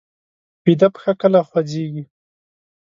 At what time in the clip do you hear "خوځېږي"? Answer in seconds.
1.49-2.03